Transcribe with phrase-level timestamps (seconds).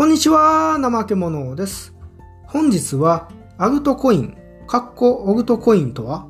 [0.00, 1.94] こんにちは、怠け者です。
[2.46, 6.26] 本日は、アルトコイン、カッコオルトコインとは、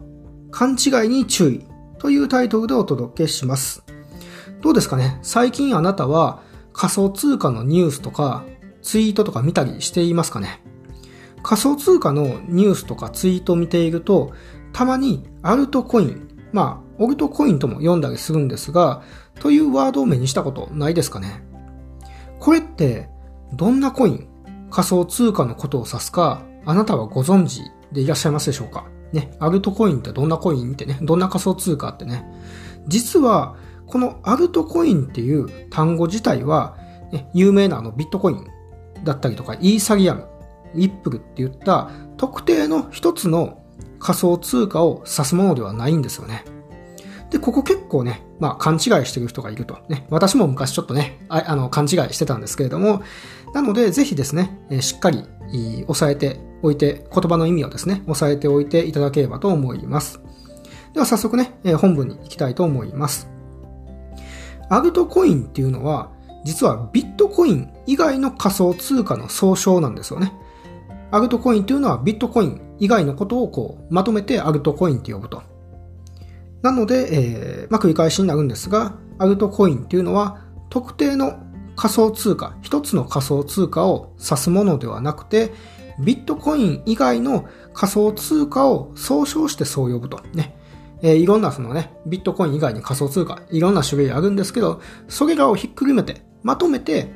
[0.51, 1.67] 勘違いに注意
[2.01, 3.85] というタイトルでお届けします。
[4.61, 5.21] どうですかね？
[5.23, 6.43] 最近あなたは
[6.73, 8.45] 仮想通貨のニュースとか
[8.83, 10.61] ツイートとか見たりしていますかね？
[11.45, 14.33] 仮想通貨のニュースとかツイートを見ていると、
[14.73, 19.05] たまにアルトコイン、まあ、オルトコインとも読んだりするんですが、
[19.39, 21.45] というワードを目にしたことないですかね？
[22.41, 23.09] これって、
[23.53, 24.29] どんなコイン、
[24.71, 28.87] 仮想通貨のことを指すか、あなたはご存知でいらっしゃいますでしょうか？
[29.13, 32.25] ね、アルトコインってどんなコインってね、どんな仮想通貨ってね。
[32.87, 36.77] 実は、このアルトコインっていう単語自体は、
[37.13, 38.47] ね、有名なあのビットコイン
[39.03, 40.29] だったりとか、イーサリアム、
[40.77, 43.65] リップルって言った特定の一つの
[43.99, 46.45] 仮想通貨を指すものではないんですよね。
[47.31, 49.79] で、ここ結構ね、まあ勘違いしてる人がいると。
[49.89, 53.03] ね、私も昔ちょっとね、ああの、勘違いしてたんですけれども、
[53.55, 55.25] なので、ぜひですね、えしっかり、
[55.89, 60.21] 押さえておいて、言葉の意味をですね、押さえておいていただければと思います。
[60.93, 63.29] では早速ね、え本文に行きたいと思います。
[64.69, 66.11] アルトコインっていうのは、
[66.45, 70.33] 実はビットコイン以外の仮想通貨の総称なんですよね。
[71.11, 75.43] アルトコインというのはビットコイン以外のことをこうまとめてアルトコインって呼ぶと。
[76.63, 77.09] なので、
[77.63, 81.39] えー、まあ、繰り返しになるんですが、アルトコインっていうのは特定の
[81.77, 85.53] 仮想通貨、一つの仮想通貨を指すものではなくて、
[85.99, 90.21] ビットコイン以外の仮想通貨を総称してそう呼ぶと。
[90.35, 90.57] ね。
[91.03, 97.13] えー、いろんなそのね、ビットコイン以外に仮想通貨、いろんな種類あるんですけど、それらをひっくるめて、まとめて、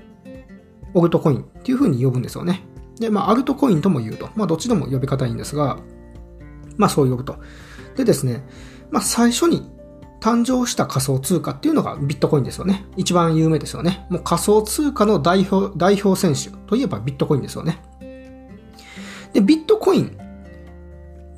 [0.95, 2.62] オルトコインっていう風に呼ぶんですよね。
[2.98, 4.31] で、まあ、アルトコインとも言うと。
[4.37, 5.78] まあ、どっちでも呼び方いいんですが、
[6.77, 7.37] まあ、そう呼ぶと。
[7.97, 8.47] でですね、
[8.95, 9.69] まあ、最初に
[10.20, 12.87] 誕生した仮想通貨っていうのがビットコインですよね。
[12.97, 14.06] 一番有名ですよね。
[14.09, 17.83] もう仮想通貨の代表、代表選手といえばビットコインですよね。
[19.33, 20.17] で、ビットコイン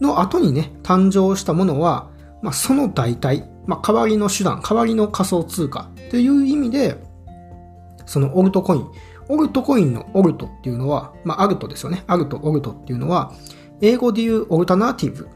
[0.03, 2.11] の後にね、誕生したものは、
[2.43, 7.03] まあ、その代替、まあ、代わりの手段、代わりの仮想通貨という意味で、
[8.05, 8.87] そのオルトコイン、
[9.31, 12.05] オルトコインのオルトっていうのは、まあ、アルトですよね。
[12.06, 13.33] アルト、オルトっていうのは、
[13.81, 15.27] 英語で言うオルタナーティブ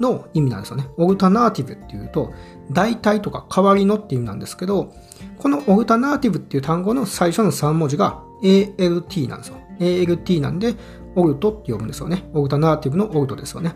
[0.00, 0.88] の意味なんですよね。
[0.96, 2.32] オルタナーティブっていうと、
[2.70, 4.92] 代替とか代わりのっていう意味なんですけど、
[5.38, 9.56] このオルタナーティブっていう単語の最初の3文字が ALT なんですよ。
[9.78, 10.74] ALT なんで、
[11.16, 12.28] オルトって呼ぶんですよね。
[12.34, 13.74] オルタナーティブのオルトですよね。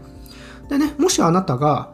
[0.69, 1.93] でね、もしあなたが、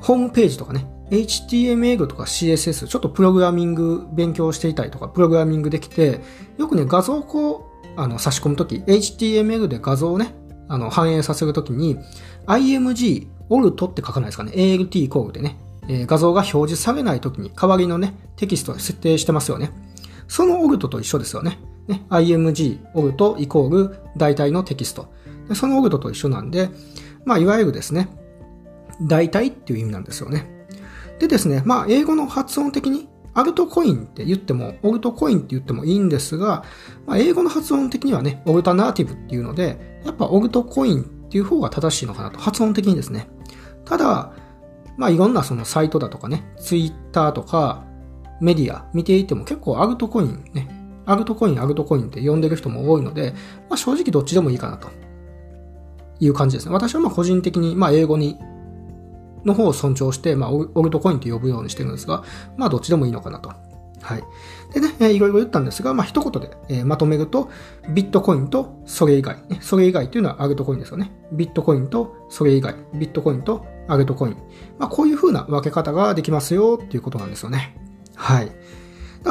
[0.00, 6.20] ホームページとかね、HTML とか CSS、ちょっとプログラミング勉強していたりとか、プログラミングできて、
[6.58, 10.34] よくね、画像をこう、あの、差し込むとき、HTML で画像をね、
[10.68, 11.98] あの、反映させるときに、
[12.46, 14.52] img、オルトって書かないですかね。
[14.54, 15.56] ALT イコールでね、
[15.88, 19.70] えー、画像が表示されないときに代わりのね、テキストを設定してますよね。
[20.28, 21.58] そのオルトと一緒ですよね。
[21.86, 25.08] ね、img、オルトイコール代替のテキスト。
[25.48, 26.70] でそのオルトと一緒なんで、
[27.24, 28.08] まあ、いわゆるですね、
[29.02, 30.66] 代替っていう意味なんですよね。
[31.18, 36.64] でですね、まあ、英語の発音的に、アルトコインって言っても、オルトコインって言ってもいいんですが、
[37.06, 43.28] まあ、英語の発音的にはね、オルタナーティブっていうので、やっぱオルトコインっていう方が正しいのかなと、発音的にですね。
[43.84, 44.32] ただ、
[44.96, 47.84] まあ、いろんなそのサイトだとかね、ツイッターとか、
[48.40, 50.68] メディア見ていても結構アルトコインね、
[51.06, 53.32] アルトコイン、アルトコインって呼んでる人も多いので、
[53.68, 54.88] まあ、正直どっちでもいいかなと
[56.20, 56.74] いう感じですね。
[56.74, 58.38] 私はまあ個人的に、まあ、英語に
[59.44, 62.24] の方を尊重して、まあ、オルトコインと呼ぶようにしてるんですが、
[62.56, 63.52] まあ、どっちでもいいのかなと。
[64.06, 64.24] はい。
[64.72, 67.50] でね、えー、いろいろ言ったんですが、まあ、一言で、え、まとめると、
[67.92, 71.10] ビットコインとそれ以外、ね、それ以外というのはアルトコインですよね。
[71.32, 74.36] ビットコインとそれ以外、ビットコインとアルトコイン。
[74.78, 77.76] まあ、こういう風な分け方ができますよっていうことなんですよね。
[78.14, 78.52] はい。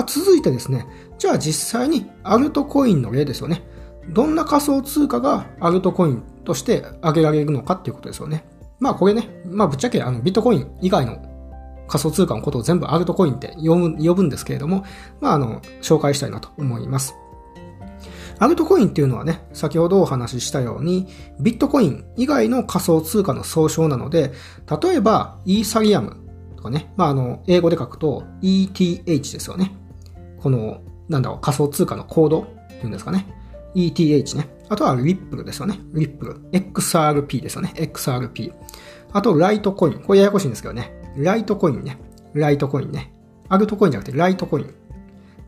[0.08, 0.86] 続いてですね、
[1.18, 3.64] じゃあ実際にアルトコインの例ですよね。
[4.10, 8.46] どんな仮想通貨がアルトコインとして挙げられるのかっていうことですよね。
[8.80, 11.35] まあこれね、まあぶっちゃけあのビットコイン以外の
[11.88, 14.86] 仮想通貨のことを全部アルトコインって呼ぶ呼ぶんですけれども、
[15.22, 17.16] まああの、紹介したいなと思います。
[18.38, 21.08] アルトコインっていうのはね、先ほどお話ししたように、
[21.40, 24.34] ビットコイン以外の仮想通貨の総称なので、
[24.82, 26.18] 例えば、イーサリアム
[26.58, 29.76] とかね、まああの、英語で書くと ETH ですよね。
[30.38, 33.26] この、なんだろう、仮想通貨のコードっていうんですかね。
[33.76, 34.50] ETH ね。
[34.68, 35.80] あとはリップルですよね。
[35.94, 36.42] リップル。
[36.52, 37.74] XRP ですよね。
[37.76, 38.54] XRP。
[39.14, 40.00] あと、ライトコイン。
[40.00, 41.05] これややこしいんですけどね。
[41.18, 41.98] ライトコインね。
[42.34, 43.14] ライトコインね。
[43.50, 44.74] アルトコインじゃなくて、ライトコイン。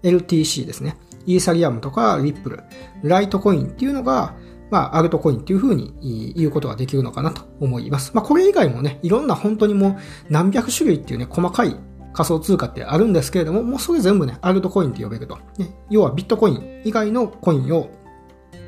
[0.03, 0.97] LTC ですね。
[1.25, 2.63] イーサリアムとかリップル。
[3.03, 4.35] ライトコインっていうのが、
[4.69, 8.11] まあ、アルトコインっていう風に言うことができるのかなと思います。
[8.13, 9.95] まあ、これ以外もね、いろんな本当にもう
[10.29, 11.75] 何百種類っていうね、細かい
[12.13, 15.37] 仮想通貨ってあるんですけれども、もうそれ全部ね、アルトコインって呼べると。
[15.57, 17.89] ね、要はビットコイン以外のコインを、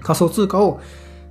[0.02, 0.80] 仮想通貨を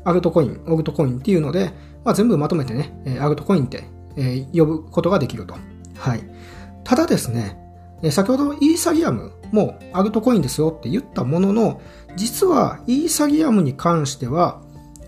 [0.04, 1.72] アルトコイン、オルトコインっていうので、
[2.04, 3.84] まあ、全部まとめてね、アルトコインって、
[4.18, 5.54] え呼ぶことができると。
[5.96, 6.22] はい。
[6.84, 7.56] ただですね、
[8.10, 11.80] 先ほどイーサリアムもアルトコインですよって言ったものの、
[12.16, 14.60] 実はイーサリアムに関しては、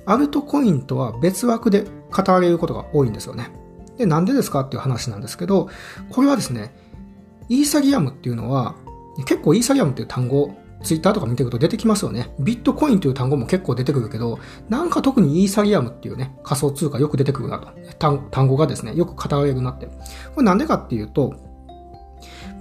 [0.06, 3.50] アルトコインとは別枠で語られることが多いんですよね。
[3.98, 5.68] で、なんでですかっていう話なんですけど、
[6.10, 6.74] これはですね、
[7.48, 8.74] イーサリアムっていうのは、
[9.26, 12.34] 結構イーサリアムっていう単語、ツイッターとか見てると出てきますよね。
[12.38, 14.38] ビットコインという単語も結構出てくるけど、
[14.68, 17.68] なんか特にイーサリアムっていうね、仮想通貨よく出てくるなと。
[18.30, 19.86] 単語がですね、よく語られるなって。
[19.86, 19.92] こ
[20.38, 21.34] れなんでかっていうと、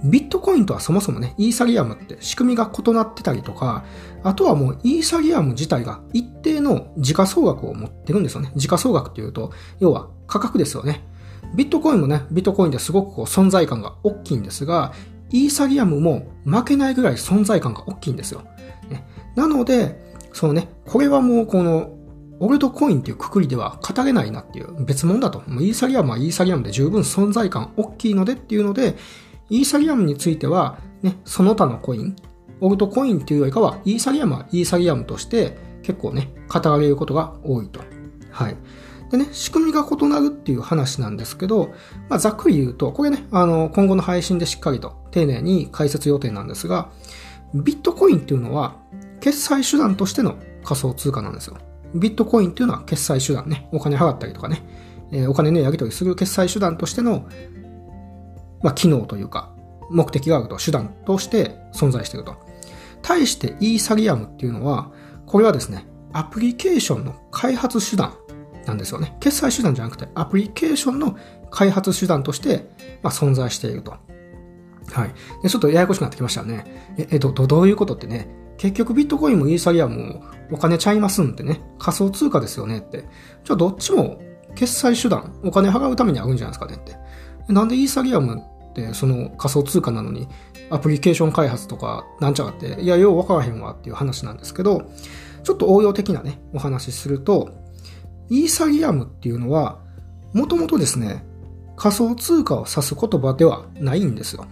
[0.04, 3.84] ビットコインとはそもそもね、イーサリアムって仕組みが異なってたりとか、
[4.22, 8.50] あとはもうイーサリアム自体が一定の時価総額を持ってるんですよね。
[8.56, 11.04] 時価総額っていうと、要は価格ですよね。
[11.54, 14.92] ビットコインもね、ビットコインですごくこう存在感が大きいんですが、
[15.30, 18.42] イーサリアムも負けないぐらい存在感が大きいんですよ。
[18.88, 19.06] ね、
[19.36, 21.96] なので、そのね、これはもうこの、
[22.42, 25.42] オルトコインっていうくくりでは語れないなっていう別物だと。
[25.46, 28.96] イーサリアムはイーサリアムで十分存在感大きいのでっていうので、
[29.50, 32.16] イーサリアムについては、ね、その他のコイン、
[32.62, 37.80] オルトコインっていうよりかは、イーサリアムはイーサリアムとして結構ね、語られることが多いと。
[38.30, 38.56] はい。
[39.10, 41.74] でね、仕組みが異なるっていう話なんですけど、
[42.08, 46.90] まあ、ざっくり言うと、これね、あの、今後の配信でしっかりと丁寧に解説予定なんですが、
[47.54, 48.76] ビットコインっていうのは、
[49.20, 51.56] 決済手段としての仮想通貨なんですよ。
[51.94, 54.62] ビットコインっていうのは決済手段ね、お金払ったりとかね、
[55.10, 57.28] えー、お金ね、やり取りする決済手段としての、
[58.62, 59.52] まあ、機能というか、
[59.90, 62.36] 目的があると、手段として存在していると。
[63.02, 64.92] 対してイーサリアムっていうのは、
[65.26, 68.14] これはですね、アプリケーションの開発手段
[68.66, 69.16] なんですよね。
[69.20, 71.16] 決済手段じゃなくて、アプリケーションの
[71.50, 72.70] 開発手段として、
[73.02, 73.92] まあ、存在していると。
[74.92, 75.14] はい。
[75.42, 76.94] で、ちょっとややこしくなってきましたよね。
[76.98, 78.28] え、え、ど、どういうことってね、
[78.58, 83.04] 結局ビットコインもイーサリアムもお金ちゃいますんってね、仮想通貨ですよねって。
[83.44, 84.20] じゃあどっちも
[84.54, 86.78] 決済手段、お金払うためにあるんじゃないですかねっ
[87.46, 87.52] て。
[87.52, 90.28] なんでイーサリアムってその仮想通貨なのに
[90.70, 94.90] アプリケーション開発とかなんちゃらって、いや、ようわからへんわっていう話なんですけど、
[95.42, 97.50] ちょっと応用的なね、お話しすると、
[98.30, 99.80] イーサリアムっていうのは、
[100.32, 101.26] もともとですね、
[101.76, 104.46] 仮想通貨を指す言葉ではないんですよ。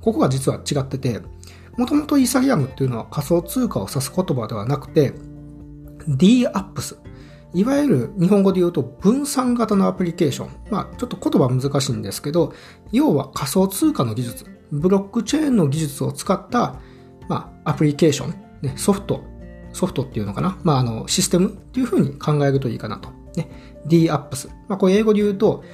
[0.00, 1.20] ここが実は違ってて、
[1.76, 5.12] もともとイーサリアムっていうのは仮想通貨を指す言葉ではなくて、
[6.08, 6.96] DApps。
[7.54, 10.48] いわゆる日本語で言うと分散型のアプリケーション。
[10.70, 12.52] まあちょっと言葉難しいんですけど、
[12.92, 16.76] 要は仮想通貨の技術、ブロックチェーンの技術を使った、
[17.28, 19.22] まあアプリケーション、ね、ソフト、
[19.72, 20.58] ソフトっていうのかな。
[20.62, 23.17] まああのシステムっていうふうに考えるといいかなと。
[23.38, 23.48] ね、
[23.86, 24.48] DApps。
[24.68, 25.64] まあ、これ英語で言うと、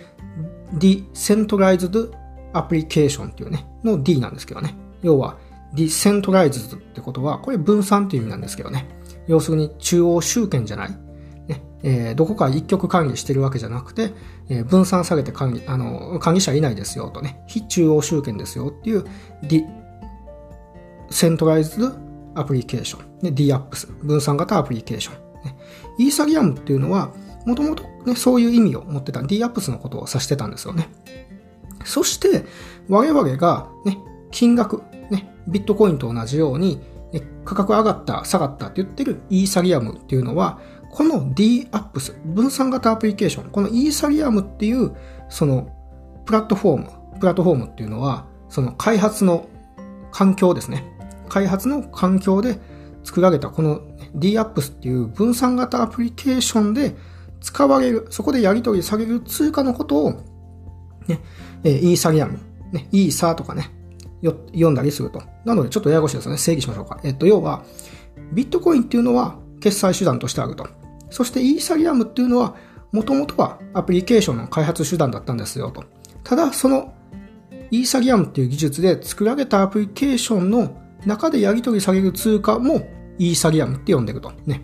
[0.74, 2.10] Decentralized
[2.52, 4.74] Application っていうね、の D なんですけどね。
[5.02, 5.36] 要は、
[5.74, 8.86] Decentralized ってことは、これ分散っていう意味なんですけどね。
[9.26, 10.90] 要するに中央集権じゃない。
[11.48, 14.12] ねえー、どこか一極管理してるわけじゃなくて、
[14.48, 19.04] えー、分散されて管理、あの、管理者いないですよとね、非中央集権ですよっていう
[21.10, 21.94] Decentralized
[22.34, 25.14] Application、ね、DApps、分散型アプリケーション。
[25.44, 25.56] ね、
[25.98, 27.12] イーサリアムっていうのは、
[27.44, 30.88] もともとね、そういう意味を持ってた DApps のことを指してたんですよね。
[31.84, 32.44] そして、
[32.88, 33.98] 我々がね、
[34.30, 36.80] 金額、ね、ビットコインと同じように、
[37.12, 40.58] ね、価格上がった、下がったって言ってるイーサリアムっていうのは、
[40.90, 44.94] この DApps、分散型アプリケーション、このイーサリアムっていう、
[45.28, 45.68] その、
[46.24, 49.48] プラットフォーム、プラットフォームっていうのは、その開発の
[50.12, 50.84] 環境ですね。
[51.28, 52.60] 開発の環境で
[53.02, 53.80] 作られたこの
[54.16, 56.94] DApps っていう分散型アプリケーションで
[57.44, 60.12] 使われる、そこでやり取りされる通貨のことを、
[61.06, 61.20] ね、
[61.62, 62.38] えー、イーサリアム、
[62.72, 63.70] ね、イーサーとかね、
[64.22, 65.22] 読んだりすると。
[65.44, 66.38] なので、ちょっとややこしいですよね。
[66.38, 66.98] 整理しましょうか。
[67.04, 67.62] えっと、要は、
[68.32, 70.66] ビットコインっていうのは決済手段としてあると。
[71.10, 72.56] そして、イーサリアムっていうのは、
[72.92, 75.84] もともとはアプリケーションの開発手段だったんですよと。
[76.22, 76.94] ただ、その、
[77.70, 80.74] イーサリアムっていう技術で作られたアプリケーションの
[81.04, 84.32] 中でやり取りされる通貨もイーサリアムって呼んでると。
[84.46, 84.62] ね。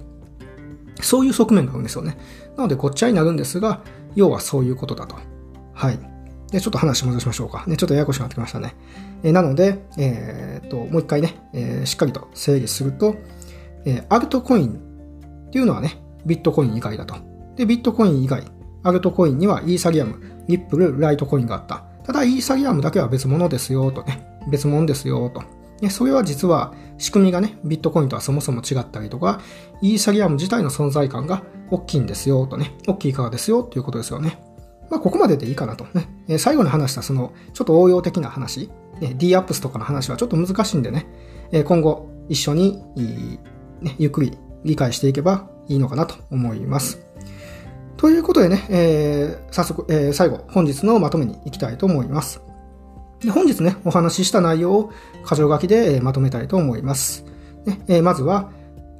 [1.02, 2.18] そういう側面があるんですよね。
[2.61, 3.81] なので、ごっちゃになるんですが、
[4.14, 5.17] 要はそういうことだと。
[5.73, 5.99] はい。
[6.52, 7.64] で、ちょっと話戻しましょうか。
[7.67, 8.75] ね、ちょっとややこしくなってきましたね。
[9.23, 13.17] えなので、えー、っと、もう一回ね、えー、しっかりと整理すると、
[13.87, 17.14] えー、アルトコインっていうのはね、ビットコイン以外だと。
[17.57, 18.45] で、ビットコイン以外、
[18.83, 21.85] アルトコインにはイーサリアム、リップル、ライトコインがあった。
[22.05, 24.26] ただ、イーサリアムだけは別物ですよ、とね。
[24.50, 25.43] 別物ですよ、と。
[25.88, 29.40] それは実は仕組みがね、ビットコインとはそもそも違ったりとか、
[29.80, 34.42] イーサリアム自体の存在感が大きいんですよとね、大きいからですよっていうことですよね。
[34.90, 36.08] まあ、ここまででいいかなとね。
[36.28, 38.70] え最後に話したその、ちょっと応用的な話。
[39.00, 41.06] ね、d アップスとかの話はちょっと難しいんでね、
[41.52, 42.82] え今後一緒に、
[43.80, 47.00] ね、ゆっくり理解していけばいいのかなと思います。
[47.96, 52.42] ということでね、えー、早速、えー、最後、本日のまとめに行きたいと思います。
[53.22, 54.92] で本日ね、お話しした内容を
[55.28, 57.24] 箇条書きで、まとめたいと思います。
[57.66, 58.50] ねえ、まずは、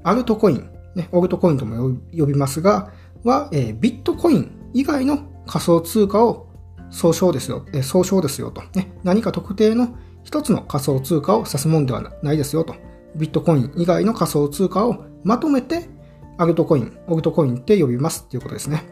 [0.03, 2.93] アルトコイン、ね、オルトコインとも呼びますが、
[3.25, 6.49] は、え、ビットコイン以外の仮想通貨を
[6.91, 8.93] 総称ですよ、え、総称ですよと、ね。
[9.05, 12.75] 何か特定の一つの仮想通貨を指すもんではないですよと。
[13.17, 15.89] ビットコイン以外の仮想通貨をまとめて、
[16.37, 18.85] アルトコイン、オルトコインって呼びますっていうことですね。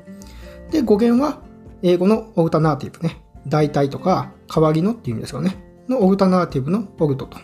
[0.70, 1.40] で、語源は、
[1.82, 3.23] 英語のオルタナーティブね。
[3.47, 5.57] 代替とか、代わりのっていう意味ですよね。
[5.88, 7.38] のオルタナーティブのオルトと。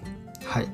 [0.44, 0.68] はい。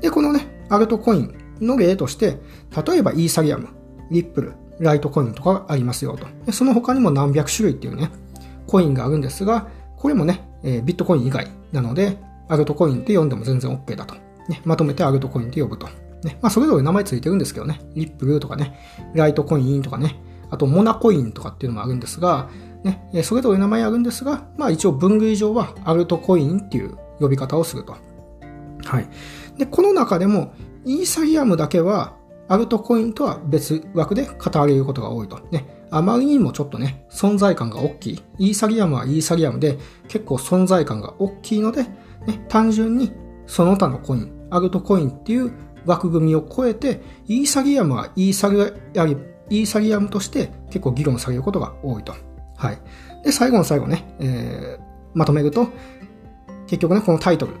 [0.00, 2.38] で、このね、アルトコインの例として、
[2.86, 3.68] 例えばイーサリアム、
[4.10, 6.26] リップル、ライトコインとかありますよと。
[6.46, 8.10] でその他にも何百種類っていうね、
[8.66, 14.14] コインがあるんですが、これもね、えー、ビットコイン以外なので、アルトコインって呼んでも全然 OK だと。
[14.48, 15.88] ね、まとめてアルトコインって呼ぶと。
[16.22, 18.78] ね、まあそれぞれ名前ついてるんですけどね、リップルとかね、
[19.14, 22.48] ライトコインとかね、あとモナコインとかっていうのもあるんですが、
[22.84, 27.96] ね、それぞれ名前あるんですが、まあ一応分類上はアルトコインっていう呼び方をすると。
[28.84, 29.08] はい。
[29.58, 30.52] で、この中でも、
[30.84, 32.16] イーサリアムだけは、
[32.48, 35.38] アルトコインとは別枠で語られることが多いと。
[35.50, 35.86] ね。
[35.90, 38.22] あまりにもちょっとね、存在感が大きい。
[38.38, 41.84] イーサリアムはイーサリアムで結構存在感が大きいので、
[42.26, 43.12] ね、単純に
[43.46, 45.52] その他のコイン、アルトコインっていう
[45.86, 48.60] 枠組みを超えて、イーサリアムはイーサリ
[49.00, 52.14] アム、イーサリアムとして結構議論されることが多いと。
[52.58, 52.78] はい。
[53.24, 54.82] で、最後の最後ね、えー、
[55.14, 55.68] まとめると、
[56.66, 57.54] 結局ね、このタイトル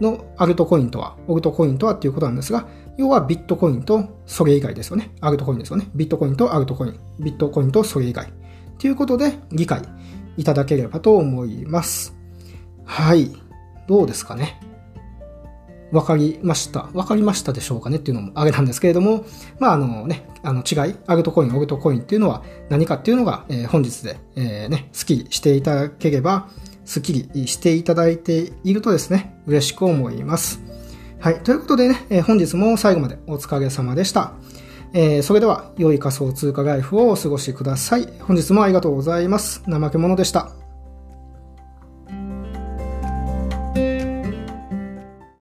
[0.00, 5.10] のアルトコインとは、オルトコインとはっていうことなんですが、要はビットコインとそれ以外ですよね。
[5.20, 5.88] アルトコインですよね。
[5.94, 7.00] ビットコインとアルトコイン。
[7.18, 8.30] ビットコインとそれ以外。
[8.78, 9.82] ということで、理解
[10.36, 12.14] いただければと思います。
[12.84, 13.30] はい。
[13.88, 14.60] どうですかね。
[15.92, 16.88] わかりました。
[16.94, 19.24] わかりましたでしょうかねっていうのもあれなんですけれども、
[19.58, 26.48] まあ、あのね、あの違い、アルトコイン、オルトコインっていうのは何かっていうのが、えー、本日で、えー、ね、スッキリしていただければ、
[26.84, 30.60] スッキリしていただいているとですね、嬉しく思います。
[31.20, 31.42] はい。
[31.42, 34.32] ということでね、えー、本日も最後までお疲れ様でした。
[34.92, 38.08] えー、それでは、良い仮想通貨ライフをお過ごしください。
[38.20, 39.62] 本日もありがとうございます。
[39.66, 40.65] 怠け者でした。